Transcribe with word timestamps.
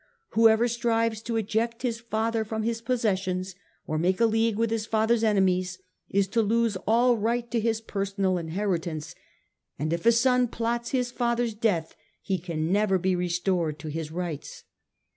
Whoever 0.29 0.67
strives 0.67 1.21
to 1.21 1.35
eject 1.35 1.83
his 1.83 1.99
father 1.99 2.43
from 2.43 2.63
his 2.63 2.81
possessions 2.81 3.53
or 3.85 3.99
make 3.99 4.19
a 4.19 4.25
league 4.25 4.55
with 4.57 4.71
his 4.71 4.87
father's 4.87 5.23
enemies, 5.23 5.77
is 6.09 6.27
to 6.29 6.41
lose 6.41 6.75
all 6.87 7.17
right 7.17 7.51
to 7.51 7.59
his 7.59 7.81
per 7.81 8.03
sonal 8.03 8.39
inheritance; 8.39 9.13
and 9.77 9.93
if 9.93 10.07
a 10.07 10.11
son 10.11 10.47
plots 10.47 10.89
his 10.89 11.11
father's 11.11 11.53
death, 11.53 11.95
he 12.23 12.39
can 12.39 12.71
never 12.71 12.97
be 12.97 13.15
restored 13.15 13.77
to 13.77 13.89
his 13.89 14.11
rights." 14.11 14.63